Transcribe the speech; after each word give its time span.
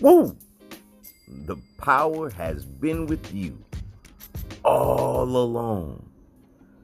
Woo! 0.00 0.36
The 1.26 1.56
power 1.76 2.30
has 2.30 2.64
been 2.64 3.06
with 3.06 3.34
you 3.34 3.58
all 4.64 5.24
along. 5.24 6.08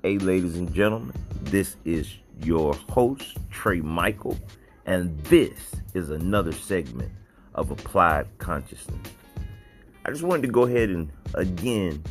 Hey, 0.03 0.19
ladies 0.19 0.57
and 0.57 0.75
gentlemen, 0.75 1.15
this 1.43 1.77
is 1.85 2.13
your 2.43 2.75
host, 2.75 3.39
Trai 3.53 3.85
Michael, 3.85 4.37
and 4.87 5.17
this 5.25 5.77
is 5.95 6.11
another 6.11 6.51
segment 6.51 7.13
of 7.55 7.71
Applied 7.71 8.27
Consciousness. 8.39 9.07
I 10.05 10.11
just 10.11 10.25
wanted 10.25 10.43
to 10.43 10.49
go 10.49 10.65
ahead 10.65 10.91
and 10.91 11.09
again 11.35 12.03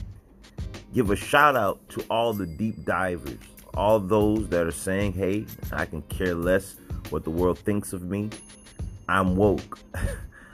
give 0.94 1.12
a 1.12 1.18
shout 1.18 1.58
out 1.58 1.82
to 1.90 2.06
all 2.10 2.32
the 2.32 2.48
deep 2.48 2.86
divers, 2.86 3.40
all 3.74 4.00
those 4.00 4.48
that 4.50 4.66
are 4.66 4.72
saying, 4.72 5.12
hey, 5.12 5.48
I 5.74 5.86
can 5.86 6.02
care 6.04 6.34
less 6.34 6.78
what 7.10 7.26
the 7.26 7.30
world 7.30 7.60
thinks 7.60 7.92
of 7.92 8.04
me. 8.04 8.30
I'm 9.10 9.36
woke. 9.36 9.80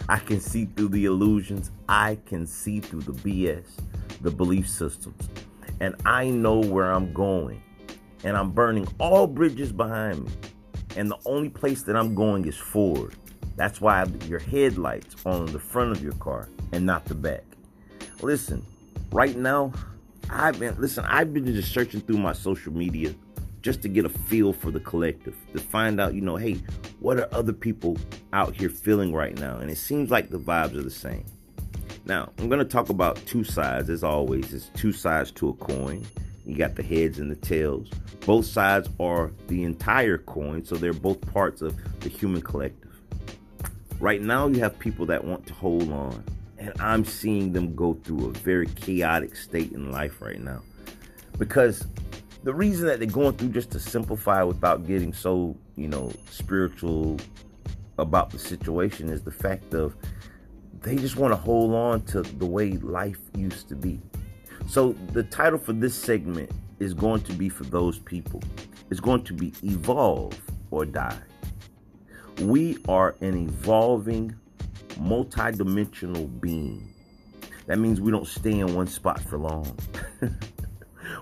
I 0.09 0.17
can 0.17 0.39
see 0.39 0.65
through 0.65 0.89
the 0.89 1.05
illusions. 1.05 1.69
I 1.87 2.17
can 2.25 2.47
see 2.47 2.79
through 2.79 3.01
the 3.01 3.13
BS, 3.13 3.65
the 4.21 4.31
belief 4.31 4.67
systems. 4.67 5.29
And 5.79 5.95
I 6.03 6.31
know 6.31 6.59
where 6.59 6.91
I'm 6.91 7.13
going. 7.13 7.61
And 8.23 8.35
I'm 8.35 8.51
burning 8.51 8.87
all 8.99 9.27
bridges 9.27 9.71
behind 9.71 10.25
me. 10.25 10.31
And 10.97 11.11
the 11.11 11.17
only 11.25 11.49
place 11.49 11.83
that 11.83 11.95
I'm 11.95 12.15
going 12.15 12.45
is 12.45 12.57
forward. 12.57 13.13
That's 13.55 13.79
why 13.79 14.03
your 14.25 14.39
headlights 14.39 15.15
on 15.27 15.45
the 15.45 15.59
front 15.59 15.91
of 15.91 16.01
your 16.01 16.13
car 16.13 16.49
and 16.71 16.87
not 16.87 17.05
the 17.05 17.13
back. 17.13 17.43
Listen, 18.21 18.65
right 19.11 19.37
now, 19.37 19.71
I've 20.29 20.59
been 20.59 20.75
listen, 20.79 21.05
I've 21.05 21.33
been 21.33 21.45
just 21.45 21.71
searching 21.71 22.01
through 22.01 22.17
my 22.17 22.33
social 22.33 22.73
media 22.73 23.13
just 23.61 23.83
to 23.83 23.87
get 23.87 24.05
a 24.05 24.09
feel 24.09 24.53
for 24.53 24.71
the 24.71 24.79
collective, 24.79 25.35
to 25.53 25.59
find 25.59 25.99
out, 25.99 26.13
you 26.13 26.21
know, 26.21 26.35
hey, 26.35 26.57
what 26.99 27.17
are 27.17 27.27
other 27.31 27.53
people 27.53 27.97
out 28.33 28.55
here 28.55 28.69
feeling 28.69 29.13
right 29.13 29.37
now? 29.37 29.57
And 29.57 29.71
it 29.71 29.77
seems 29.77 30.11
like 30.11 30.29
the 30.29 30.39
vibes 30.39 30.75
are 30.75 30.83
the 30.83 30.89
same. 30.89 31.25
Now, 32.05 32.31
I'm 32.37 32.49
going 32.49 32.59
to 32.59 32.65
talk 32.65 32.89
about 32.89 33.23
two 33.25 33.43
sides, 33.43 33.89
as 33.89 34.03
always. 34.03 34.53
It's 34.53 34.69
two 34.75 34.91
sides 34.91 35.31
to 35.33 35.49
a 35.49 35.53
coin. 35.53 36.05
You 36.45 36.55
got 36.57 36.75
the 36.75 36.83
heads 36.83 37.19
and 37.19 37.29
the 37.29 37.35
tails. 37.35 37.89
Both 38.25 38.45
sides 38.45 38.89
are 38.99 39.31
the 39.47 39.63
entire 39.63 40.17
coin, 40.17 40.65
so 40.65 40.75
they're 40.75 40.93
both 40.93 41.21
parts 41.33 41.61
of 41.61 41.75
the 42.01 42.09
human 42.09 42.41
collective. 42.41 42.99
Right 43.99 44.21
now, 44.21 44.47
you 44.47 44.59
have 44.61 44.77
people 44.79 45.05
that 45.07 45.23
want 45.23 45.45
to 45.47 45.53
hold 45.53 45.91
on, 45.91 46.23
and 46.57 46.73
I'm 46.79 47.05
seeing 47.05 47.53
them 47.53 47.75
go 47.75 47.93
through 47.93 48.29
a 48.29 48.31
very 48.31 48.65
chaotic 48.67 49.35
state 49.35 49.71
in 49.71 49.91
life 49.91 50.21
right 50.21 50.41
now. 50.41 50.61
Because 51.37 51.85
the 52.43 52.53
reason 52.53 52.87
that 52.87 52.99
they're 52.99 53.07
going 53.07 53.35
through 53.35 53.49
just 53.49 53.71
to 53.71 53.79
simplify 53.79 54.43
without 54.43 54.87
getting 54.87 55.13
so 55.13 55.55
you 55.75 55.87
know 55.87 56.11
spiritual 56.29 57.19
about 57.97 58.29
the 58.29 58.39
situation 58.39 59.09
is 59.09 59.23
the 59.23 59.31
fact 59.31 59.73
of 59.73 59.95
they 60.81 60.95
just 60.95 61.17
want 61.17 61.31
to 61.33 61.35
hold 61.35 61.73
on 61.73 62.01
to 62.03 62.21
the 62.21 62.45
way 62.45 62.71
life 62.71 63.19
used 63.35 63.67
to 63.69 63.75
be. 63.75 63.99
So 64.67 64.93
the 65.11 65.23
title 65.23 65.59
for 65.59 65.73
this 65.73 65.95
segment 65.95 66.51
is 66.79 66.93
going 66.93 67.21
to 67.23 67.33
be 67.33 67.49
for 67.49 67.65
those 67.65 67.99
people. 67.99 68.41
It's 68.89 68.99
going 68.99 69.23
to 69.25 69.33
be 69.33 69.53
evolve 69.63 70.39
or 70.71 70.85
die. 70.85 71.19
We 72.41 72.77
are 72.87 73.15
an 73.19 73.35
evolving 73.35 74.35
multidimensional 74.95 76.39
being. 76.39 76.93
That 77.65 77.79
means 77.79 77.99
we 77.99 78.11
don't 78.11 78.27
stay 78.27 78.59
in 78.59 78.73
one 78.73 78.87
spot 78.87 79.19
for 79.19 79.37
long 79.37 79.77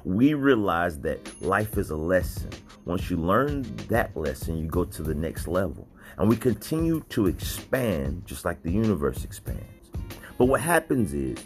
we 0.07 0.33
realize 0.33 0.99
that 1.01 1.41
life 1.41 1.77
is 1.77 1.89
a 1.89 1.95
lesson. 1.95 2.49
Once 2.85 3.09
you 3.09 3.17
learn 3.17 3.63
that 3.89 4.15
lesson, 4.15 4.57
you 4.57 4.65
go 4.65 4.85
to 4.85 5.03
the 5.03 5.13
next 5.13 5.49
level. 5.49 5.85
And 6.17 6.29
we 6.29 6.37
continue 6.37 7.03
to 7.09 7.27
expand 7.27 8.25
just 8.25 8.45
like 8.45 8.63
the 8.63 8.71
universe 8.71 9.25
expands. 9.25 9.91
But 10.37 10.45
what 10.45 10.61
happens 10.61 11.13
is 11.13 11.37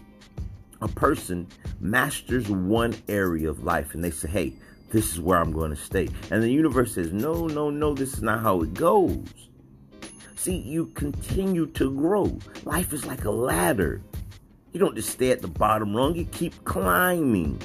a 0.79 0.87
person 0.87 1.47
masters 1.79 2.49
one 2.49 2.93
area 3.07 3.49
of 3.49 3.63
life 3.63 3.95
and 3.95 4.03
they 4.03 4.11
say, 4.11 4.27
hey, 4.27 4.53
this 4.91 5.11
is 5.11 5.19
where 5.19 5.39
I'm 5.39 5.51
going 5.51 5.71
to 5.71 5.75
stay. 5.75 6.09
And 6.29 6.43
the 6.43 6.51
universe 6.51 6.93
says, 6.93 7.11
no, 7.11 7.47
no, 7.47 7.71
no, 7.71 7.95
this 7.95 8.13
is 8.13 8.21
not 8.21 8.41
how 8.41 8.61
it 8.61 8.75
goes. 8.75 9.25
See, 10.35 10.57
you 10.57 10.87
continue 10.87 11.65
to 11.65 11.89
grow. 11.89 12.37
Life 12.63 12.93
is 12.93 13.07
like 13.07 13.25
a 13.25 13.31
ladder. 13.31 14.03
You 14.71 14.79
don't 14.79 14.95
just 14.95 15.09
stay 15.09 15.31
at 15.31 15.41
the 15.41 15.47
bottom 15.47 15.95
rung, 15.95 16.15
you 16.15 16.25
keep 16.25 16.63
climbing. 16.63 17.59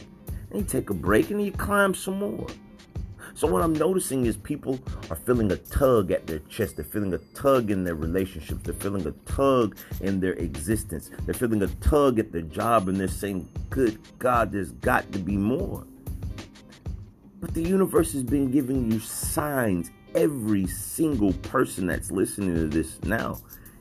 And 0.51 0.61
you 0.61 0.67
take 0.67 0.91
a 0.91 0.95
break 0.95 1.31
and 1.31 1.43
you 1.43 1.53
climb 1.53 1.95
some 1.95 2.19
more. 2.19 2.47
So 3.37 3.47
what 3.47 3.61
I'm 3.61 3.75
noticing 3.75 4.25
is 4.25 4.35
people 4.35 4.81
are 5.11 5.17
feeling 5.17 5.53
a 5.53 5.57
tug 5.57 6.11
at 6.11 6.27
their 6.27 6.39
chest. 6.49 6.77
They're 6.77 6.87
feeling 6.87 7.13
a 7.13 7.19
tug 7.35 7.71
in 7.71 7.85
their 7.85 7.95
relationships. 7.95 8.63
They're 8.65 8.73
feeling 8.73 9.07
a 9.07 9.13
tug 9.31 9.77
in 10.01 10.21
their 10.21 10.33
existence. 10.33 11.11
They're 11.27 11.35
feeling 11.35 11.63
a 11.63 11.67
tug 11.67 12.19
at 12.19 12.33
their 12.33 12.41
job 12.41 12.89
and 12.89 12.99
they're 12.99 13.09
saying, 13.09 13.47
good 13.69 13.99
God, 14.19 14.53
there's 14.53 14.73
got 14.73 15.13
to 15.13 15.19
be 15.19 15.37
more. 15.37 15.85
But 17.39 17.53
the 17.53 17.63
universe 17.63 18.15
has 18.15 18.23
been 18.23 18.51
giving 18.51 18.91
you 18.91 19.01
signs. 19.01 19.91
Every 20.15 20.67
single 20.67 21.35
person 21.35 21.87
that's 21.87 22.11
listening 22.11 22.55
to 22.55 22.69
this 22.69 22.99
now, 23.03 23.39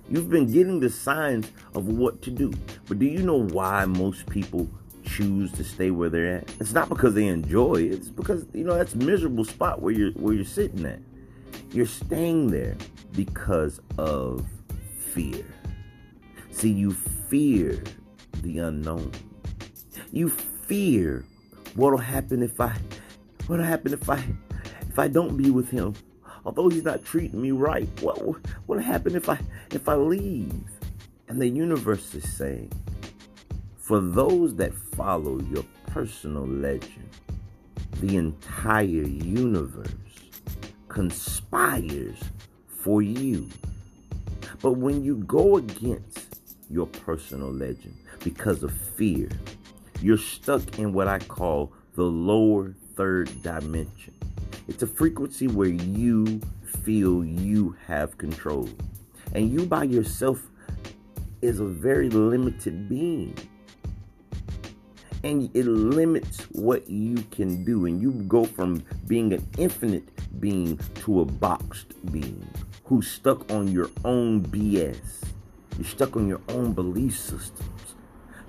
you've 0.09 0.29
been 0.29 0.51
getting 0.51 0.81
the 0.81 0.89
signs 0.89 1.49
of 1.73 1.87
what 1.87 2.21
to 2.23 2.29
do. 2.29 2.51
But 2.89 2.99
do 2.99 3.05
you 3.05 3.19
know 3.19 3.41
why 3.41 3.85
most 3.85 4.27
people 4.27 4.69
choose 5.05 5.51
to 5.53 5.63
stay 5.63 5.91
where 5.91 6.09
they're 6.09 6.37
at. 6.37 6.51
It's 6.59 6.73
not 6.73 6.89
because 6.89 7.13
they 7.13 7.27
enjoy 7.27 7.75
it. 7.75 7.93
It's 7.93 8.09
because 8.09 8.45
you 8.53 8.63
know 8.63 8.75
that's 8.75 8.95
miserable 8.95 9.45
spot 9.45 9.81
where 9.81 9.93
you're 9.93 10.11
where 10.11 10.33
you're 10.33 10.45
sitting 10.45 10.85
at. 10.85 10.99
You're 11.71 11.85
staying 11.85 12.51
there 12.51 12.75
because 13.13 13.79
of 13.97 14.45
fear. 15.13 15.45
See, 16.51 16.71
you 16.71 16.91
fear 16.91 17.83
the 18.41 18.59
unknown. 18.59 19.11
You 20.11 20.29
fear 20.29 21.25
what'll 21.75 21.97
happen 21.97 22.41
if 22.41 22.59
I 22.59 22.75
what'll 23.47 23.65
happen 23.65 23.93
if 23.93 24.09
I 24.09 24.23
if 24.89 24.99
I 24.99 25.07
don't 25.07 25.37
be 25.37 25.49
with 25.49 25.69
him. 25.69 25.93
Although 26.45 26.69
he's 26.69 26.83
not 26.83 27.03
treating 27.03 27.41
me 27.41 27.51
right, 27.51 27.89
what 28.01 28.17
what'll 28.67 28.83
happen 28.83 29.15
if 29.15 29.29
I 29.29 29.39
if 29.71 29.89
I 29.89 29.95
leave? 29.95 30.53
And 31.27 31.41
the 31.41 31.47
universe 31.47 32.13
is 32.13 32.31
saying, 32.31 32.71
for 33.85 33.99
those 33.99 34.55
that 34.55 34.73
follow 34.73 35.39
your 35.41 35.63
personal 35.85 36.47
legend, 36.47 37.07
the 38.01 38.17
entire 38.17 39.05
universe 39.05 39.91
conspires 40.87 42.17
for 42.67 43.03
you. 43.03 43.47
But 44.63 44.71
when 44.71 45.03
you 45.03 45.17
go 45.17 45.57
against 45.57 46.39
your 46.67 46.87
personal 46.87 47.51
legend 47.51 47.95
because 48.23 48.63
of 48.63 48.71
fear, 48.73 49.29
you're 50.01 50.17
stuck 50.17 50.79
in 50.79 50.91
what 50.91 51.07
I 51.07 51.19
call 51.19 51.71
the 51.93 52.05
lower 52.05 52.73
third 52.95 53.43
dimension. 53.43 54.15
It's 54.67 54.81
a 54.81 54.87
frequency 54.87 55.47
where 55.47 55.69
you 55.69 56.41
feel 56.81 57.23
you 57.23 57.75
have 57.85 58.17
control. 58.17 58.67
And 59.35 59.51
you 59.51 59.67
by 59.67 59.83
yourself 59.83 60.41
is 61.43 61.59
a 61.59 61.65
very 61.65 62.09
limited 62.09 62.89
being 62.89 63.37
and 65.25 65.49
it 65.55 65.65
limits 65.65 66.43
what 66.51 66.87
you 66.87 67.15
can 67.31 67.65
do. 67.65 67.87
And 67.87 67.99
you 67.99 68.11
go 68.11 68.45
from 68.45 68.83
being 69.07 69.33
an 69.33 69.45
infinite 69.57 70.07
being 70.39 70.79
to 71.01 71.21
a 71.21 71.25
boxed 71.25 71.93
being 72.11 72.47
who's 72.83 73.09
stuck 73.09 73.51
on 73.51 73.71
your 73.71 73.89
own 74.05 74.43
BS. 74.43 75.23
You're 75.77 75.87
stuck 75.87 76.15
on 76.15 76.27
your 76.27 76.41
own 76.49 76.73
belief 76.73 77.17
systems. 77.17 77.95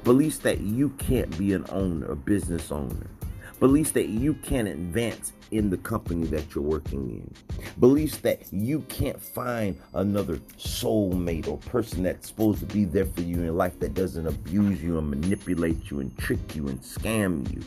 Beliefs 0.05 0.39
that 0.39 0.61
you 0.61 0.91
can't 0.91 1.37
be 1.39 1.55
an 1.55 1.65
owner, 1.71 2.13
a 2.13 2.17
business 2.17 2.71
owner. 2.71 3.11
Beliefs 3.59 3.93
that 3.93 4.09
you 4.09 4.35
can't 4.35 4.69
advance 4.69 5.33
in 5.51 5.71
the 5.71 5.77
company 5.79 6.27
that 6.27 6.55
you're 6.55 6.65
working 6.65 7.09
in. 7.11 7.35
Beliefs 7.79 8.19
that 8.19 8.43
you 8.53 8.81
can't 8.89 9.21
find 9.21 9.81
another 9.95 10.37
soulmate 10.59 11.49
or 11.49 11.59
person 11.59 12.03
that's 12.03 12.29
supposed 12.29 12.61
to 12.61 12.67
be 12.67 12.85
there 12.85 13.07
for 13.07 13.21
you 13.23 13.37
in 13.37 13.57
life 13.57 13.79
that 13.81 13.95
doesn't 13.95 14.27
abuse 14.27 14.83
you 14.83 14.99
and 14.99 15.11
manipulate 15.11 15.91
you 15.91 16.01
and 16.01 16.17
trick 16.19 16.55
you 16.55 16.69
and 16.69 16.81
scam 16.81 17.51
you. 17.53 17.63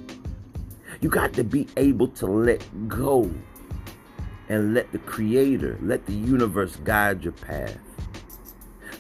You 1.02 1.10
got 1.10 1.34
to 1.34 1.44
be 1.44 1.68
able 1.78 2.10
to 2.10 2.26
let 2.26 2.64
go 2.88 3.32
and 4.50 4.74
let 4.74 4.92
the 4.92 4.98
creator, 5.00 5.78
let 5.82 6.06
the 6.06 6.14
universe 6.14 6.76
guide 6.78 7.24
your 7.24 7.34
path. 7.34 7.78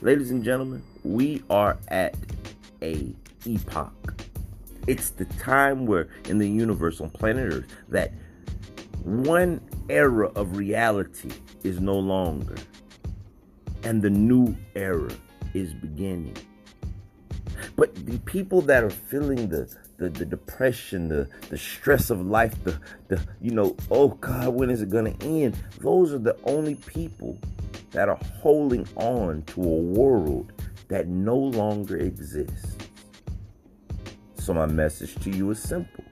Ladies 0.01 0.31
and 0.31 0.43
gentlemen, 0.43 0.83
we 1.03 1.43
are 1.49 1.77
at 1.89 2.15
a 2.81 3.13
epoch. 3.45 4.21
It's 4.87 5.09
the 5.09 5.25
time 5.25 5.85
where 5.85 6.07
in 6.25 6.37
the 6.37 6.49
universe 6.49 7.01
on 7.01 7.09
planet 7.09 7.53
Earth 7.53 7.65
that 7.89 8.13
one 9.03 9.61
era 9.89 10.27
of 10.29 10.57
reality 10.57 11.31
is 11.63 11.79
no 11.79 11.97
longer, 11.97 12.55
and 13.83 14.01
the 14.01 14.09
new 14.09 14.55
era 14.75 15.11
is 15.53 15.73
beginning. 15.73 16.37
But 17.75 17.95
the 18.05 18.19
people 18.19 18.61
that 18.63 18.83
are 18.83 18.89
feeling 18.89 19.49
the 19.49 19.73
the, 19.99 20.09
the 20.09 20.25
depression, 20.25 21.09
the, 21.09 21.27
the 21.49 21.57
stress 21.57 22.09
of 22.09 22.25
life, 22.25 22.55
the, 22.63 22.79
the 23.09 23.21
you 23.41 23.51
know, 23.51 23.75
oh 23.91 24.07
God, 24.07 24.49
when 24.49 24.69
is 24.69 24.81
it 24.81 24.89
gonna 24.89 25.15
end? 25.21 25.61
Those 25.79 26.13
are 26.13 26.19
the 26.19 26.37
only 26.45 26.75
people 26.75 27.37
that 27.91 28.07
are 28.07 28.19
holding 28.41 28.87
on 28.95 29.43
to 29.43 29.61
a 29.61 29.65
world 29.65 30.53
that 30.87 31.07
no 31.07 31.35
longer 31.37 31.97
exists. 31.97 32.77
So, 34.35 34.53
my 34.53 34.65
message 34.65 35.15
to 35.23 35.29
you 35.29 35.51
is 35.51 35.61
simple 35.61 36.03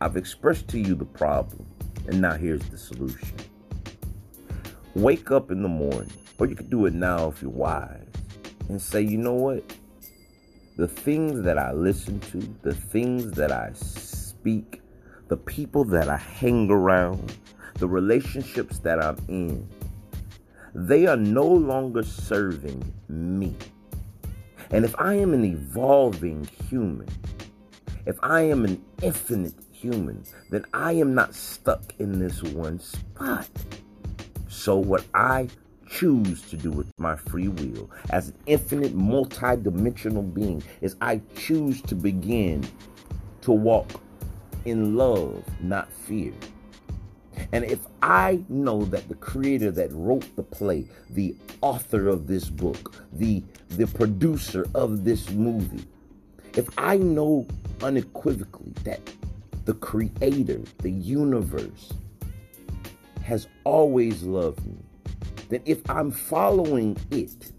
I've 0.00 0.16
expressed 0.16 0.68
to 0.68 0.78
you 0.78 0.94
the 0.94 1.04
problem, 1.04 1.66
and 2.08 2.22
now 2.22 2.32
here's 2.32 2.66
the 2.70 2.78
solution. 2.78 3.36
Wake 4.94 5.30
up 5.30 5.50
in 5.50 5.62
the 5.62 5.68
morning, 5.68 6.10
or 6.38 6.46
you 6.46 6.56
can 6.56 6.68
do 6.68 6.86
it 6.86 6.94
now 6.94 7.28
if 7.28 7.42
you're 7.42 7.50
wise, 7.50 8.06
and 8.68 8.80
say, 8.80 9.02
you 9.02 9.18
know 9.18 9.34
what? 9.34 9.62
The 10.76 10.88
things 10.88 11.42
that 11.42 11.58
I 11.58 11.72
listen 11.72 12.18
to, 12.20 12.38
the 12.62 12.74
things 12.74 13.32
that 13.32 13.52
I 13.52 13.72
speak, 13.74 14.80
the 15.28 15.36
people 15.36 15.84
that 15.84 16.08
I 16.08 16.16
hang 16.16 16.70
around, 16.70 17.36
the 17.74 17.86
relationships 17.86 18.78
that 18.80 19.04
I'm 19.04 19.18
in, 19.28 19.68
they 20.74 21.06
are 21.06 21.16
no 21.16 21.46
longer 21.46 22.02
serving 22.02 22.82
me. 23.08 23.54
And 24.70 24.84
if 24.84 24.94
I 24.98 25.14
am 25.14 25.34
an 25.34 25.44
evolving 25.44 26.48
human, 26.68 27.08
if 28.06 28.16
I 28.22 28.42
am 28.42 28.64
an 28.64 28.82
infinite 29.02 29.54
human, 29.80 30.24
then 30.50 30.64
I 30.74 30.92
am 30.92 31.14
not 31.14 31.34
stuck 31.34 31.94
in 31.98 32.18
this 32.18 32.42
one 32.42 32.80
spot. 32.80 33.48
So, 34.48 34.76
what 34.76 35.04
I 35.14 35.48
choose 35.88 36.42
to 36.50 36.56
do 36.56 36.70
with 36.70 36.90
my 36.98 37.16
free 37.16 37.48
will 37.48 37.90
as 38.10 38.28
an 38.28 38.34
infinite, 38.46 38.94
multi-dimensional 38.94 40.22
being 40.22 40.62
is 40.80 40.96
I 41.00 41.20
choose 41.34 41.80
to 41.82 41.94
begin 41.94 42.66
to 43.42 43.52
walk 43.52 43.88
in 44.64 44.96
love, 44.96 45.44
not 45.60 45.92
fear. 45.92 46.32
And 47.52 47.64
if 47.64 47.78
I 48.02 48.44
know 48.48 48.84
that 48.86 49.08
the 49.08 49.14
creator 49.14 49.70
that 49.70 49.92
wrote 49.92 50.34
the 50.36 50.42
play, 50.42 50.86
the 51.10 51.36
author 51.60 52.08
of 52.08 52.26
this 52.26 52.50
book, 52.50 52.94
the 53.12 53.42
the 53.70 53.86
producer 53.86 54.66
of 54.74 55.04
this 55.04 55.30
movie, 55.30 55.86
if 56.54 56.68
I 56.76 56.96
know 56.96 57.46
unequivocally 57.82 58.72
that 58.84 59.00
the 59.68 59.74
creator, 59.74 60.62
the 60.78 60.90
universe 60.90 61.92
has 63.22 63.48
always 63.64 64.22
loved 64.22 64.66
me, 64.66 64.78
then 65.50 65.60
if 65.66 65.82
I'm 65.90 66.10
following 66.10 66.96
it, 67.10 67.52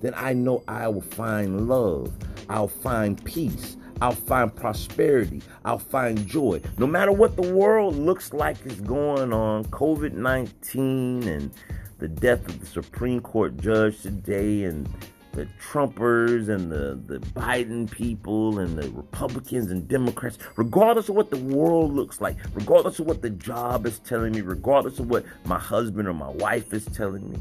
then 0.00 0.12
I 0.16 0.32
know 0.32 0.64
I 0.66 0.88
will 0.88 1.02
find 1.02 1.68
love, 1.68 2.12
I'll 2.48 2.66
find 2.66 3.24
peace, 3.24 3.76
I'll 4.00 4.10
find 4.10 4.52
prosperity. 4.52 5.40
I'll 5.64 5.78
find 5.78 6.26
joy. 6.26 6.60
No 6.78 6.88
matter 6.88 7.12
what 7.12 7.36
the 7.36 7.54
world 7.54 7.94
looks 7.94 8.32
like 8.32 8.56
is 8.66 8.80
going 8.80 9.32
on, 9.32 9.64
COVID 9.66 10.14
19 10.14 11.28
and 11.28 11.52
the 11.98 12.08
death 12.08 12.44
of 12.48 12.58
the 12.58 12.66
Supreme 12.66 13.20
Court 13.20 13.56
judge 13.58 14.02
today 14.02 14.64
and 14.64 14.88
the 15.32 15.48
Trumpers 15.60 16.48
and 16.48 16.70
the, 16.70 17.00
the 17.06 17.18
Biden 17.28 17.90
people 17.90 18.58
and 18.58 18.76
the 18.76 18.90
Republicans 18.90 19.70
and 19.70 19.88
Democrats, 19.88 20.38
regardless 20.56 21.08
of 21.08 21.14
what 21.14 21.30
the 21.30 21.38
world 21.38 21.94
looks 21.94 22.20
like, 22.20 22.36
regardless 22.54 22.98
of 22.98 23.06
what 23.06 23.22
the 23.22 23.30
job 23.30 23.86
is 23.86 23.98
telling 24.00 24.32
me, 24.32 24.42
regardless 24.42 24.98
of 24.98 25.08
what 25.08 25.24
my 25.44 25.58
husband 25.58 26.06
or 26.06 26.14
my 26.14 26.28
wife 26.28 26.72
is 26.72 26.84
telling 26.86 27.30
me, 27.30 27.38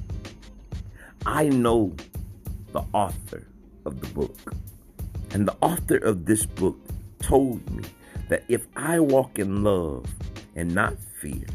I 1.26 1.50
know 1.50 1.94
the 2.72 2.84
author 2.94 3.48
of 3.86 4.00
the 4.00 4.08
book. 4.08 4.54
And 5.32 5.48
the 5.48 5.56
author 5.62 5.98
of 5.98 6.26
this 6.26 6.46
book 6.46 6.78
told 7.20 7.70
me 7.72 7.84
that 8.30 8.44
if 8.48 8.66
I 8.76 9.00
walk 9.00 9.40
in 9.40 9.64
love 9.64 10.06
and 10.56 10.74
not 10.74 10.96
fear, 11.22 11.46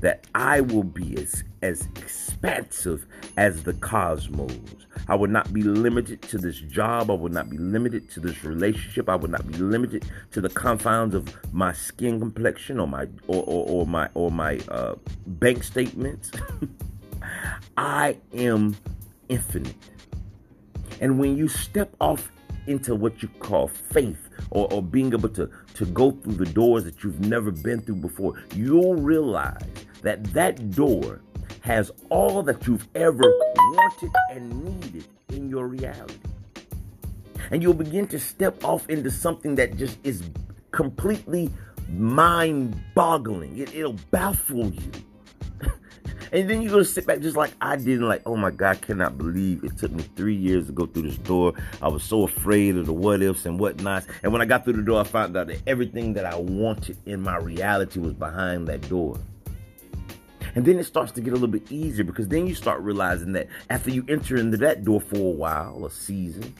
that 0.00 0.26
I 0.34 0.60
will 0.60 0.84
be 0.84 1.16
as, 1.16 1.44
as 1.62 1.86
expansive 1.96 3.06
as 3.36 3.62
the 3.62 3.74
cosmos. 3.74 4.86
I 5.08 5.14
would 5.14 5.30
not 5.30 5.52
be 5.52 5.62
limited 5.62 6.22
to 6.22 6.38
this 6.38 6.58
job. 6.58 7.10
I 7.10 7.14
would 7.14 7.32
not 7.32 7.50
be 7.50 7.58
limited 7.58 8.10
to 8.10 8.20
this 8.20 8.44
relationship. 8.44 9.08
I 9.08 9.16
would 9.16 9.30
not 9.30 9.46
be 9.46 9.54
limited 9.54 10.04
to 10.32 10.40
the 10.40 10.48
confines 10.48 11.14
of 11.14 11.28
my 11.52 11.72
skin 11.72 12.18
complexion 12.20 12.78
or 12.78 12.86
my 12.86 13.06
or, 13.26 13.42
or, 13.46 13.66
or 13.68 13.86
my 13.86 14.08
or 14.14 14.30
my 14.30 14.58
uh, 14.68 14.94
bank 15.26 15.64
statements. 15.64 16.30
I 17.76 18.16
am 18.34 18.76
infinite. 19.28 19.74
And 21.00 21.18
when 21.18 21.36
you 21.36 21.48
step 21.48 21.94
off 22.00 22.30
into 22.66 22.94
what 22.94 23.22
you 23.22 23.28
call 23.38 23.68
faith 23.68 24.28
or, 24.50 24.72
or 24.72 24.82
being 24.82 25.12
able 25.12 25.28
to, 25.30 25.50
to 25.74 25.86
go 25.86 26.10
through 26.10 26.34
the 26.34 26.46
doors 26.46 26.84
that 26.84 27.02
you've 27.02 27.20
never 27.20 27.50
been 27.50 27.80
through 27.80 27.96
before, 27.96 28.34
you'll 28.54 28.96
realize 28.96 29.62
that 30.02 30.22
that 30.32 30.70
door 30.72 31.20
has 31.60 31.90
all 32.08 32.42
that 32.42 32.66
you've 32.66 32.86
ever 32.94 33.22
wanted 33.22 34.10
and 34.30 34.64
needed 34.64 35.06
in 35.28 35.48
your 35.48 35.66
reality. 35.68 36.14
And 37.50 37.62
you'll 37.62 37.74
begin 37.74 38.06
to 38.08 38.18
step 38.18 38.62
off 38.64 38.88
into 38.88 39.10
something 39.10 39.54
that 39.56 39.76
just 39.76 39.98
is 40.04 40.22
completely 40.70 41.50
mind 41.88 42.80
boggling. 42.94 43.58
It, 43.58 43.74
it'll 43.74 43.98
baffle 44.10 44.70
you. 44.70 44.90
And 46.32 46.48
then 46.48 46.62
you're 46.62 46.70
gonna 46.70 46.84
sit 46.84 47.08
back 47.08 47.18
just 47.18 47.36
like 47.36 47.50
I 47.60 47.74
did, 47.74 47.98
and 47.98 48.06
like, 48.06 48.22
oh 48.24 48.36
my 48.36 48.52
God, 48.52 48.70
I 48.70 48.74
cannot 48.76 49.18
believe 49.18 49.64
it 49.64 49.76
took 49.76 49.90
me 49.90 50.04
three 50.14 50.36
years 50.36 50.66
to 50.66 50.72
go 50.72 50.86
through 50.86 51.02
this 51.02 51.18
door. 51.18 51.54
I 51.82 51.88
was 51.88 52.04
so 52.04 52.22
afraid 52.22 52.76
of 52.76 52.86
the 52.86 52.92
what 52.92 53.20
ifs 53.20 53.46
and 53.46 53.58
whatnots. 53.58 54.06
And 54.22 54.32
when 54.32 54.40
I 54.40 54.44
got 54.44 54.62
through 54.62 54.74
the 54.74 54.82
door, 54.82 55.00
I 55.00 55.02
found 55.02 55.36
out 55.36 55.48
that 55.48 55.60
everything 55.66 56.12
that 56.12 56.24
I 56.24 56.36
wanted 56.36 56.98
in 57.04 57.20
my 57.20 57.36
reality 57.38 57.98
was 57.98 58.12
behind 58.12 58.68
that 58.68 58.88
door. 58.88 59.18
And 60.54 60.64
then 60.64 60.78
it 60.78 60.84
starts 60.84 61.12
to 61.12 61.20
get 61.20 61.30
a 61.30 61.36
little 61.36 61.48
bit 61.48 61.70
easier 61.70 62.04
because 62.04 62.28
then 62.28 62.46
you 62.46 62.54
start 62.54 62.80
realizing 62.80 63.32
that 63.32 63.48
after 63.68 63.90
you 63.90 64.04
enter 64.08 64.36
into 64.36 64.56
that 64.58 64.84
door 64.84 65.00
for 65.00 65.16
a 65.16 65.36
while, 65.36 65.84
a 65.84 65.90
season, 65.90 66.54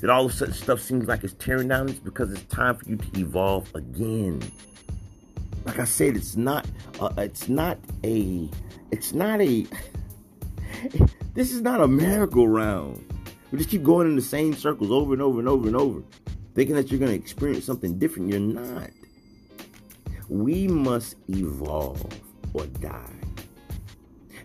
that 0.00 0.10
all 0.10 0.26
of 0.26 0.32
a 0.32 0.34
sudden 0.34 0.54
stuff 0.54 0.80
seems 0.80 1.06
like 1.06 1.24
it's 1.24 1.34
tearing 1.34 1.68
down. 1.68 1.88
It's 1.88 1.98
because 1.98 2.32
it's 2.32 2.42
time 2.44 2.76
for 2.76 2.88
you 2.88 2.96
to 2.96 3.20
evolve 3.20 3.74
again. 3.74 4.42
Like 5.64 5.78
I 5.78 5.84
said, 5.84 6.16
it's 6.16 6.36
not. 6.36 6.66
Uh, 7.00 7.12
it's 7.18 7.48
not 7.48 7.78
a 8.02 8.48
it's 8.90 9.12
not 9.12 9.40
a. 9.40 9.66
This 11.34 11.50
is 11.50 11.62
not 11.62 11.80
a 11.80 11.88
merry-go-round. 11.88 13.04
We 13.50 13.58
just 13.58 13.68
keep 13.68 13.82
going 13.82 14.06
in 14.06 14.14
the 14.14 14.22
same 14.22 14.54
circles 14.54 14.92
over 14.92 15.12
and 15.12 15.20
over 15.20 15.40
and 15.40 15.48
over 15.48 15.66
and 15.66 15.74
over, 15.74 16.00
thinking 16.54 16.76
that 16.76 16.92
you're 16.92 17.00
going 17.00 17.10
to 17.10 17.18
experience 17.18 17.64
something 17.64 17.98
different. 17.98 18.28
You're 18.28 18.38
not. 18.38 18.90
We 20.28 20.68
must 20.68 21.16
evolve 21.28 22.06
or 22.52 22.66
die. 22.66 23.23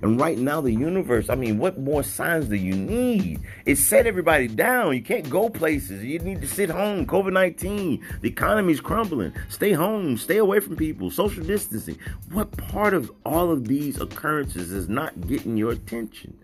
And 0.02 0.20
right 0.20 0.38
now, 0.38 0.62
the 0.62 0.72
universe, 0.72 1.30
I 1.30 1.36
mean, 1.36 1.58
what 1.58 1.78
more 1.78 2.04
signs 2.04 2.46
do 2.46 2.56
you 2.56 2.74
need? 2.74 3.42
It 3.66 3.78
set 3.78 4.08
everybody 4.08 4.48
down. 4.48 4.96
You 4.96 5.02
can't 5.02 5.30
go 5.30 5.50
places. 5.50 6.06
You 6.06 6.20
need 6.20 6.40
to 6.42 6.48
sit 6.48 6.70
home. 6.70 7.06
COVID 7.06 7.34
19, 7.34 8.06
the 8.22 8.30
economy's 8.30 8.80
crumbling. 8.80 9.34
Stay 9.50 9.74
home. 9.74 10.18
Stay 10.18 10.38
away 10.38 10.62
from 10.62 10.78
people. 10.78 11.12
Social 11.12 11.44
distancing. 11.44 11.98
What 12.32 12.56
part 12.56 12.94
of 12.94 13.12
all 13.26 13.52
of 13.52 13.68
these 13.68 14.00
occurrences 14.00 14.72
is 14.72 14.88
not 14.88 15.28
getting 15.28 15.58
your 15.58 15.72
attention? 15.72 16.38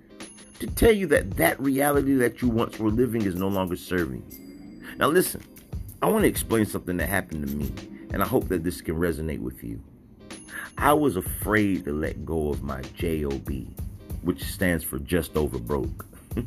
To 0.59 0.67
tell 0.67 0.91
you 0.91 1.07
that 1.07 1.31
that 1.37 1.59
reality 1.59 2.15
that 2.15 2.41
you 2.41 2.49
once 2.49 2.77
were 2.79 2.89
living 2.89 3.21
is 3.21 3.35
no 3.35 3.47
longer 3.47 3.75
serving 3.75 4.23
you. 4.29 4.95
Now, 4.97 5.07
listen, 5.07 5.41
I 6.01 6.09
want 6.09 6.23
to 6.23 6.29
explain 6.29 6.65
something 6.65 6.97
that 6.97 7.09
happened 7.09 7.47
to 7.47 7.53
me, 7.53 7.71
and 8.11 8.21
I 8.21 8.27
hope 8.27 8.47
that 8.49 8.63
this 8.63 8.81
can 8.81 8.95
resonate 8.95 9.39
with 9.39 9.63
you. 9.63 9.81
I 10.77 10.93
was 10.93 11.15
afraid 11.15 11.85
to 11.85 11.93
let 11.93 12.25
go 12.25 12.49
of 12.49 12.63
my 12.63 12.81
JOB, 12.97 13.49
which 14.21 14.43
stands 14.43 14.83
for 14.83 14.99
just 14.99 15.37
over 15.37 15.57
broke. 15.57 16.05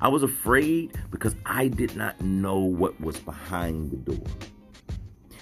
I 0.00 0.08
was 0.08 0.22
afraid 0.22 0.98
because 1.10 1.34
I 1.46 1.68
did 1.68 1.96
not 1.96 2.20
know 2.20 2.58
what 2.58 3.00
was 3.00 3.18
behind 3.18 3.90
the 3.90 3.96
door. 3.96 4.26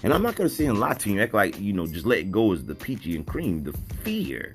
And 0.03 0.13
I'm 0.13 0.21
not 0.21 0.35
going 0.35 0.47
to 0.47 0.55
say 0.55 0.65
and 0.65 0.79
lie 0.79 0.93
to 0.93 1.11
you, 1.11 1.21
act 1.21 1.33
like, 1.33 1.59
you 1.59 1.73
know, 1.73 1.87
just 1.87 2.05
let 2.05 2.31
go 2.31 2.51
is 2.51 2.65
the 2.65 2.75
peachy 2.75 3.15
and 3.15 3.25
cream, 3.25 3.63
the 3.63 3.73
fear. 4.03 4.53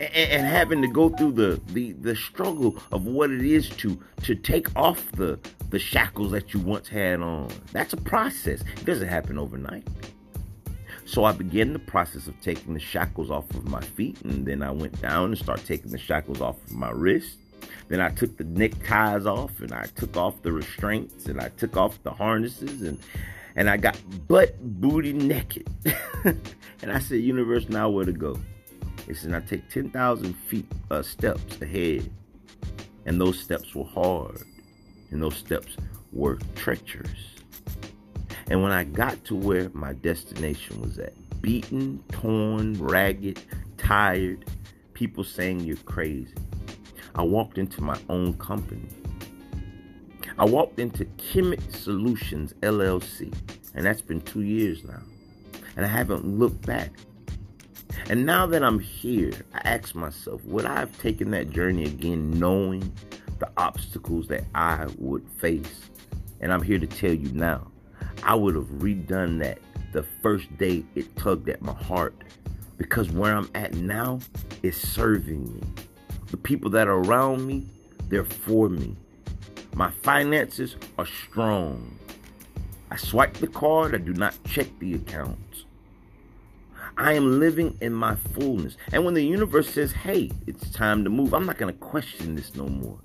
And, 0.00 0.14
and, 0.14 0.46
having 0.46 0.82
to 0.82 0.88
go 0.88 1.08
through 1.08 1.32
the, 1.32 1.60
the 1.68 1.92
the 1.92 2.14
struggle 2.14 2.76
of 2.92 3.06
what 3.06 3.30
it 3.30 3.40
is 3.40 3.70
to 3.70 3.98
to 4.24 4.34
take 4.34 4.68
off 4.76 5.10
the 5.12 5.38
the 5.70 5.78
shackles 5.78 6.32
that 6.32 6.52
you 6.52 6.60
once 6.60 6.86
had 6.86 7.22
on. 7.22 7.48
That's 7.72 7.94
a 7.94 7.96
process. 7.96 8.60
It 8.60 8.84
doesn't 8.84 9.08
happen 9.08 9.38
overnight. 9.38 9.88
So 11.06 11.22
I 11.24 11.30
began 11.30 11.72
the 11.72 11.78
process 11.78 12.26
of 12.26 12.38
taking 12.40 12.74
the 12.74 12.80
shackles 12.80 13.30
off 13.30 13.48
of 13.50 13.68
my 13.68 13.80
feet, 13.80 14.20
and 14.22 14.44
then 14.44 14.60
I 14.60 14.72
went 14.72 15.00
down 15.00 15.26
and 15.26 15.38
started 15.38 15.64
taking 15.64 15.92
the 15.92 15.98
shackles 15.98 16.40
off 16.40 16.56
of 16.64 16.72
my 16.72 16.90
wrist. 16.90 17.38
Then 17.88 18.00
I 18.00 18.10
took 18.10 18.36
the 18.36 18.44
neckties 18.44 19.24
off, 19.24 19.60
and 19.60 19.72
I 19.72 19.86
took 19.94 20.16
off 20.16 20.42
the 20.42 20.52
restraints, 20.52 21.26
and 21.26 21.40
I 21.40 21.50
took 21.50 21.76
off 21.76 22.02
the 22.02 22.10
harnesses, 22.10 22.82
and 22.82 22.98
and 23.54 23.70
I 23.70 23.76
got 23.76 23.96
butt 24.26 24.56
booty 24.80 25.12
naked. 25.12 25.68
and 26.24 26.92
I 26.92 26.98
said, 26.98 27.20
"Universe, 27.20 27.68
now 27.68 27.88
where 27.88 28.04
to 28.04 28.12
go?" 28.12 28.38
It 29.06 29.16
said, 29.16 29.32
"I 29.32 29.40
take 29.40 29.70
ten 29.70 29.90
thousand 29.90 30.34
feet 30.34 30.66
uh, 30.90 31.02
steps 31.02 31.62
ahead," 31.62 32.10
and 33.06 33.20
those 33.20 33.38
steps 33.38 33.76
were 33.76 33.84
hard, 33.84 34.42
and 35.12 35.22
those 35.22 35.36
steps 35.36 35.76
were 36.12 36.38
treacherous. 36.56 37.35
And 38.48 38.62
when 38.62 38.72
I 38.72 38.84
got 38.84 39.24
to 39.24 39.34
where 39.34 39.70
my 39.72 39.92
destination 39.94 40.80
was 40.80 40.98
at, 40.98 41.12
beaten, 41.42 42.02
torn, 42.12 42.74
ragged, 42.78 43.40
tired, 43.76 44.44
people 44.94 45.24
saying 45.24 45.60
you're 45.60 45.76
crazy, 45.78 46.34
I 47.16 47.22
walked 47.22 47.58
into 47.58 47.82
my 47.82 47.98
own 48.08 48.34
company. 48.34 48.88
I 50.38 50.44
walked 50.44 50.78
into 50.78 51.06
Kemet 51.16 51.72
Solutions 51.72 52.52
LLC, 52.60 53.34
and 53.74 53.84
that's 53.84 54.02
been 54.02 54.20
two 54.20 54.42
years 54.42 54.84
now. 54.84 55.02
And 55.76 55.84
I 55.84 55.88
haven't 55.88 56.26
looked 56.26 56.64
back. 56.66 56.90
And 58.08 58.24
now 58.24 58.46
that 58.46 58.62
I'm 58.62 58.78
here, 58.78 59.32
I 59.54 59.60
ask 59.64 59.94
myself, 59.94 60.44
would 60.44 60.66
I 60.66 60.74
have 60.74 60.96
taken 60.98 61.30
that 61.32 61.50
journey 61.50 61.84
again 61.84 62.38
knowing 62.38 62.92
the 63.38 63.50
obstacles 63.56 64.28
that 64.28 64.44
I 64.54 64.86
would 64.98 65.26
face? 65.38 65.90
And 66.40 66.52
I'm 66.52 66.62
here 66.62 66.78
to 66.78 66.86
tell 66.86 67.12
you 67.12 67.32
now, 67.32 67.66
I 68.22 68.34
would 68.34 68.54
have 68.54 68.66
redone 68.66 69.38
that 69.40 69.58
the 69.92 70.04
first 70.22 70.56
day 70.58 70.84
it 70.94 71.14
tugged 71.16 71.48
at 71.48 71.62
my 71.62 71.72
heart 71.72 72.14
because 72.76 73.10
where 73.10 73.34
I'm 73.34 73.50
at 73.54 73.74
now 73.74 74.20
is 74.62 74.76
serving 74.76 75.54
me. 75.54 75.62
The 76.30 76.36
people 76.36 76.70
that 76.70 76.88
are 76.88 76.98
around 76.98 77.46
me, 77.46 77.66
they're 78.08 78.24
for 78.24 78.68
me. 78.68 78.96
My 79.74 79.90
finances 79.90 80.76
are 80.98 81.06
strong. 81.06 81.98
I 82.90 82.96
swipe 82.96 83.34
the 83.34 83.46
card, 83.46 83.94
I 83.94 83.98
do 83.98 84.12
not 84.12 84.34
check 84.44 84.66
the 84.78 84.94
accounts. 84.94 85.64
I 86.98 87.12
am 87.12 87.40
living 87.40 87.76
in 87.80 87.92
my 87.92 88.14
fullness. 88.14 88.76
And 88.92 89.04
when 89.04 89.14
the 89.14 89.24
universe 89.24 89.68
says, 89.68 89.92
hey, 89.92 90.30
it's 90.46 90.70
time 90.70 91.04
to 91.04 91.10
move, 91.10 91.34
I'm 91.34 91.44
not 91.44 91.58
going 91.58 91.72
to 91.72 91.78
question 91.78 92.34
this 92.34 92.54
no 92.54 92.66
more. 92.66 92.98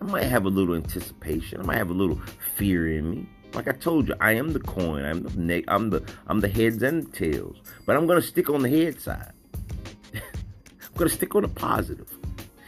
I 0.00 0.04
might 0.04 0.24
have 0.24 0.44
a 0.44 0.50
little 0.50 0.74
anticipation. 0.74 1.60
I 1.60 1.64
might 1.64 1.78
have 1.78 1.90
a 1.90 1.94
little 1.94 2.20
fear 2.56 2.88
in 2.98 3.10
me. 3.10 3.28
Like 3.54 3.68
I 3.68 3.72
told 3.72 4.08
you, 4.08 4.14
I 4.20 4.32
am 4.32 4.52
the 4.52 4.60
coin. 4.60 5.04
I'm 5.04 5.22
the 5.22 5.38
neck. 5.38 5.64
I'm 5.68 5.90
the 5.90 6.02
I'm 6.26 6.40
the 6.40 6.48
heads 6.48 6.82
and 6.82 7.06
the 7.06 7.10
tails. 7.10 7.56
But 7.86 7.96
I'm 7.96 8.06
gonna 8.06 8.22
stick 8.22 8.50
on 8.50 8.62
the 8.62 8.68
head 8.68 9.00
side. 9.00 9.32
I'm 10.14 10.94
gonna 10.96 11.10
stick 11.10 11.34
on 11.36 11.42
the 11.42 11.48
positive. 11.48 12.10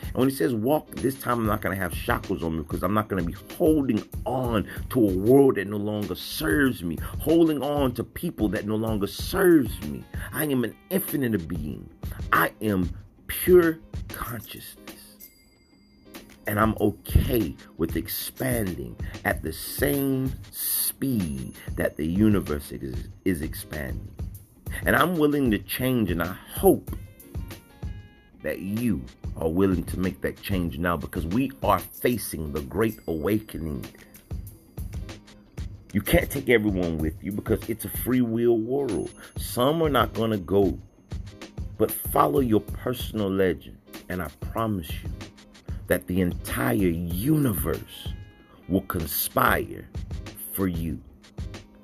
And 0.05 0.15
when 0.15 0.29
he 0.29 0.35
says 0.35 0.55
walk, 0.55 0.89
this 0.97 1.21
time 1.21 1.41
I'm 1.41 1.47
not 1.47 1.61
gonna 1.61 1.77
have 1.77 1.93
shackles 1.93 2.43
on 2.43 2.57
me 2.57 2.63
because 2.63 2.85
I'm 2.85 2.95
not 2.95 3.09
gonna 3.09 3.25
be 3.25 3.35
holding 3.57 4.03
on 4.25 4.69
to 4.91 5.09
a 5.09 5.13
world 5.13 5.57
that 5.57 5.67
no 5.67 5.77
longer 5.77 6.15
serves 6.15 6.83
me, 6.85 6.99
holding 7.19 7.63
on 7.63 7.93
to 7.95 8.05
people 8.05 8.49
that 8.51 8.65
no 8.65 8.77
longer 8.77 9.09
serves 9.09 9.81
me. 9.83 10.05
I 10.33 10.45
am 10.45 10.63
an 10.63 10.75
infinite 10.91 11.49
being. 11.49 11.91
I 12.33 12.53
am 12.63 12.91
pure 13.27 13.81
consciousness 14.09 14.96
and 16.47 16.61
I'm 16.61 16.75
okay 16.81 17.55
with 17.77 17.97
expanding 17.97 18.97
at 19.25 19.43
the 19.43 19.53
same 19.53 20.33
speed 20.51 21.55
that 21.75 21.97
the 21.97 22.07
universe 22.07 22.73
is, 22.73 23.09
is 23.25 23.43
expanding. 23.43 24.09
And 24.85 24.95
I'm 24.95 25.17
willing 25.17 25.51
to 25.51 25.59
change, 25.59 26.11
and 26.11 26.23
I 26.23 26.37
hope 26.55 26.91
that 28.43 28.61
you 28.61 29.03
are 29.37 29.49
willing 29.49 29.85
to 29.85 29.99
make 29.99 30.21
that 30.21 30.41
change 30.41 30.79
now 30.79 30.97
because 30.97 31.27
we 31.27 31.51
are 31.63 31.79
facing 31.79 32.53
the 32.53 32.61
great 32.63 32.99
awakening. 33.07 33.85
You 35.93 36.01
can't 36.03 36.31
take 36.31 36.49
everyone 36.49 36.99
with 36.99 37.23
you 37.23 37.33
because 37.33 37.69
it's 37.69 37.85
a 37.85 37.89
free 37.89 38.21
will 38.21 38.59
world. 38.59 39.11
Some 39.37 39.83
are 39.83 39.89
not 39.89 40.13
going 40.13 40.31
to 40.31 40.37
go, 40.37 40.79
but 41.79 41.91
follow 41.91 42.41
your 42.41 42.61
personal 42.61 43.31
legend, 43.31 43.79
and 44.09 44.23
I 44.23 44.29
promise 44.53 44.91
you 44.91 45.11
that 45.87 46.07
the 46.07 46.21
entire 46.21 46.75
universe 46.75 48.09
will 48.69 48.83
conspire 48.83 49.89
for 50.53 50.67
you. 50.67 51.01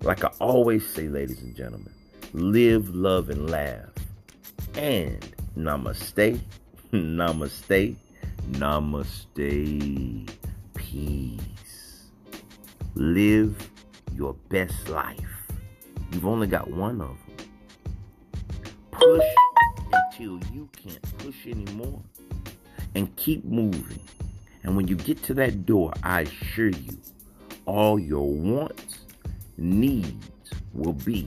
Like 0.03 0.25
I 0.25 0.31
always 0.41 0.87
say, 0.87 1.09
ladies 1.09 1.43
and 1.43 1.55
gentlemen, 1.55 1.93
live, 2.33 2.95
love, 2.95 3.31
and 3.31 3.49
laugh. 3.49 3.91
And 4.75 5.21
namaste, 5.57 6.41
namaste, 6.93 7.97
namaste, 8.51 10.31
peace. 10.75 12.11
Live 12.95 13.71
your 14.15 14.35
best 14.49 14.89
life. 14.89 15.19
You've 16.13 16.27
only 16.27 16.47
got 16.47 16.69
one 16.71 17.01
of 17.01 17.09
them. 17.09 17.19
Push 18.91 19.23
until 19.93 20.39
you 20.53 20.69
can't 20.77 21.19
push 21.19 21.47
anymore 21.47 22.03
and 22.95 23.15
keep 23.17 23.45
moving. 23.45 24.01
And 24.63 24.77
when 24.77 24.87
you 24.89 24.97
get 24.97 25.23
to 25.25 25.35
that 25.35 25.67
door, 25.67 25.93
I 26.03 26.23
assure 26.23 26.69
you, 26.69 26.99
all 27.65 27.99
your 27.99 28.29
wants, 28.29 29.01
needs 29.57 30.29
will 30.73 30.93
be 30.93 31.27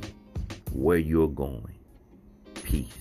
where 0.72 0.98
you're 0.98 1.28
going. 1.28 1.68
Peace. 2.64 2.92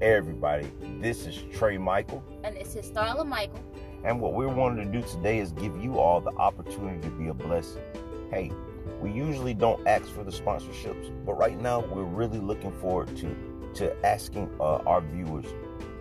Hey 0.00 0.14
everybody, 0.14 0.68
this 1.00 1.26
is 1.26 1.38
Trai 1.54 1.78
Michael. 1.78 2.24
And 2.42 2.56
this 2.56 2.74
is 2.74 2.90
Starla 2.90 3.24
Michael. 3.24 3.62
And 4.04 4.20
what 4.20 4.34
we're 4.34 4.48
wanting 4.48 4.84
to 4.90 5.00
do 5.00 5.06
today 5.06 5.38
is 5.38 5.52
give 5.52 5.76
you 5.82 5.98
all 5.98 6.20
the 6.20 6.32
opportunity 6.32 7.00
to 7.02 7.10
be 7.10 7.28
a 7.28 7.34
blessing. 7.34 7.82
Hey, 8.30 8.50
we 9.00 9.12
usually 9.12 9.54
don't 9.54 9.86
ask 9.86 10.06
for 10.06 10.24
the 10.24 10.32
sponsorships, 10.32 11.12
but 11.24 11.34
right 11.34 11.60
now 11.60 11.80
we're 11.80 12.02
really 12.02 12.38
looking 12.38 12.72
forward 12.72 13.16
to 13.18 13.36
to 13.74 14.06
asking 14.06 14.50
uh, 14.60 14.76
our 14.86 15.00
viewers, 15.00 15.46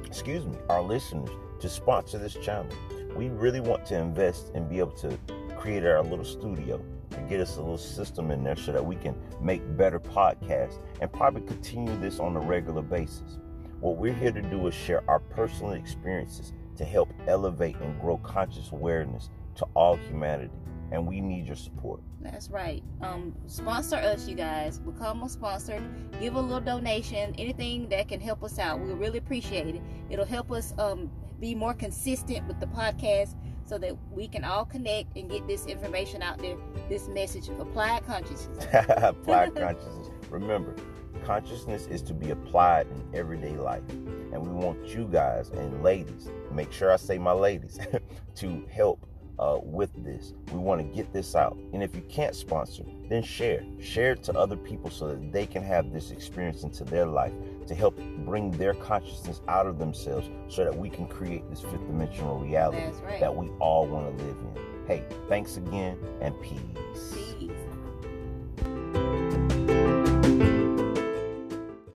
excuse 0.06 0.46
me, 0.46 0.58
our 0.70 0.82
listeners 0.82 1.30
to 1.62 1.70
sponsor 1.70 2.18
this 2.18 2.34
channel. 2.34 2.68
We 3.16 3.30
really 3.30 3.62
want 3.62 3.86
to 3.88 3.96
invest 3.96 4.52
and 4.54 4.70
be 4.70 4.80
able 4.80 4.92
to 4.94 5.18
create 5.56 5.86
our 5.86 6.04
little 6.04 6.26
studio 6.26 6.84
and 7.16 7.30
get 7.30 7.40
us 7.40 7.56
a 7.56 7.62
little 7.62 7.78
system 7.78 8.30
in 8.30 8.44
there 8.44 8.58
so 8.58 8.74
that 8.74 8.86
we 8.86 8.96
can 8.96 9.16
make 9.42 9.62
better 9.78 10.00
podcasts 10.00 10.80
and 11.00 11.12
probably 11.14 11.42
continue 11.42 11.98
this 12.00 12.20
on 12.20 12.36
a 12.36 12.42
regular 12.42 12.82
basis. 12.82 13.40
What 13.80 13.98
we're 13.98 14.14
here 14.14 14.32
to 14.32 14.42
do 14.42 14.68
is 14.68 14.74
share 14.74 15.04
our 15.08 15.20
personal 15.20 15.72
experiences 15.72 16.52
to 16.82 16.88
help 16.88 17.14
elevate 17.28 17.76
and 17.78 18.02
grow 18.02 18.18
conscious 18.18 18.72
awareness 18.72 19.30
to 19.54 19.68
all 19.76 19.96
humanity. 19.98 20.50
And 20.92 21.06
we 21.06 21.22
need 21.22 21.46
your 21.46 21.56
support. 21.56 22.02
That's 22.22 22.50
right. 22.50 22.84
Um, 23.02 23.36
sponsor 23.46 23.98
us, 23.98 24.28
you 24.28 24.34
guys. 24.34 24.80
Become 24.80 25.22
a 25.22 25.30
sponsor. 25.30 25.80
Give 26.20 26.34
a 26.36 26.42
little 26.42 26.60
donation. 26.60 27.36
Anything 27.38 27.88
that 27.90 28.08
can 28.08 28.20
help 28.20 28.44
us 28.44 28.58
out. 28.58 28.80
We 28.80 28.94
really 28.94 29.20
appreciate 29.20 29.76
it. 29.76 29.82
It'll 30.10 30.26
help 30.26 30.52
us 30.52 30.74
um, 30.80 31.12
be 31.40 31.54
more 31.54 31.76
consistent 31.76 32.48
with 32.48 32.60
the 32.60 32.66
podcast 32.66 33.36
so 33.64 33.78
that 33.78 33.96
we 34.12 34.28
can 34.28 34.44
all 34.44 34.66
connect 34.66 35.16
and 35.16 35.30
get 35.30 35.48
this 35.48 35.68
information 35.68 36.24
out 36.24 36.40
there. 36.40 36.58
This 36.90 37.08
message 37.10 37.48
of 37.48 37.60
applied 37.60 38.08
consciousness. 38.08 38.66
applied 38.74 39.54
consciousness. 39.56 40.10
Remember, 40.32 40.76
consciousness 41.26 41.88
is 41.88 42.02
to 42.04 42.14
be 42.14 42.32
applied 42.32 42.88
in 42.88 43.04
everyday 43.14 43.56
life. 43.56 43.88
And 43.90 44.42
we 44.42 44.50
want 44.50 44.88
you 44.88 45.08
guys 45.12 45.50
and 45.50 45.84
ladies, 45.84 46.30
make 46.52 46.72
sure 46.72 46.92
I 46.92 46.98
say 46.98 47.18
my 47.18 47.34
ladies, 47.34 47.80
to 48.36 48.66
help 48.70 49.06
uh, 49.42 49.60
with 49.64 49.92
this. 50.04 50.34
We 50.52 50.60
want 50.60 50.82
to 50.82 50.96
get 50.96 51.12
this 51.12 51.36
out. 51.36 51.58
And 51.74 51.82
if 51.82 51.96
you 51.96 52.04
can't 52.10 52.36
sponsor, 52.36 52.84
then 53.10 53.24
share. 53.24 53.64
Share 53.82 54.14
it 54.14 54.24
to 54.24 54.38
other 54.38 54.56
people 54.56 54.90
so 54.90 55.08
that 55.08 55.32
they 55.32 55.46
can 55.46 55.64
have 55.64 55.92
this 55.92 56.12
experience 56.12 56.64
into 56.64 56.84
their 56.84 57.08
life 57.08 57.34
to 57.68 57.76
help 57.76 58.00
bring 58.26 58.52
their 58.52 58.76
consciousness 58.76 59.42
out 59.48 59.66
of 59.66 59.80
themselves 59.80 60.30
so 60.48 60.64
that 60.64 60.76
we 60.76 60.90
can 60.90 61.08
create 61.08 61.50
this 61.50 61.62
fifth 61.62 61.86
dimensional 61.88 62.40
reality 62.40 62.84
right. 63.04 63.20
that 63.20 63.36
we 63.36 63.50
all 63.60 63.88
want 63.88 64.18
to 64.18 64.24
live 64.24 64.38
in. 64.38 64.86
Hey, 64.88 65.04
thanks 65.28 65.58
again 65.58 65.98
and 66.22 66.40
peace. 66.42 67.31